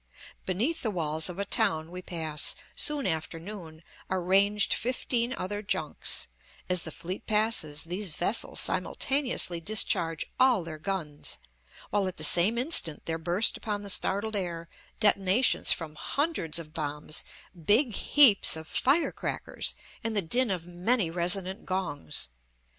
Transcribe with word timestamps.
Beneath 0.47 0.81
the 0.81 0.89
walls 0.89 1.29
of 1.29 1.37
a 1.37 1.45
town 1.45 1.91
we 1.91 2.01
pass 2.01 2.55
soon 2.75 3.05
after 3.05 3.39
noon 3.39 3.83
are 4.09 4.23
ranged 4.23 4.73
fifteen 4.73 5.31
other 5.31 5.61
junks; 5.61 6.27
as 6.67 6.85
the 6.85 6.91
fleet 6.91 7.27
passes, 7.27 7.83
these 7.83 8.15
vessels 8.15 8.59
simultaneously 8.59 9.61
discharge 9.61 10.25
all 10.39 10.63
their 10.63 10.79
guns, 10.79 11.37
while 11.91 12.07
at 12.07 12.17
the 12.17 12.23
same 12.23 12.57
instant 12.57 13.05
there 13.05 13.19
burst 13.19 13.55
upon 13.57 13.83
the 13.83 13.91
startled 13.91 14.35
air 14.35 14.67
detonations 14.99 15.71
from 15.71 15.93
hundreds 15.93 16.57
of 16.57 16.73
bombs, 16.73 17.23
big 17.63 17.93
heaps 17.93 18.55
of 18.55 18.67
firecrackers, 18.67 19.75
and 20.03 20.17
the 20.17 20.23
din 20.23 20.49
of 20.49 20.65
many 20.65 21.11
resonant 21.11 21.63
gongs. 21.63 22.29